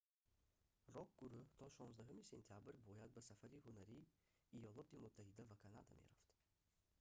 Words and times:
рок-гурӯҳ 0.95 1.45
то 1.59 1.65
16 1.79 2.29
сентябр 2.31 2.73
бояд 2.87 3.09
ба 3.15 3.21
сафари 3.29 3.63
ҳунарии 3.67 4.09
иёлоти 4.59 5.01
муттаҳида 5.03 5.43
ва 5.49 5.55
канада 5.63 5.91
мерафт 6.01 6.31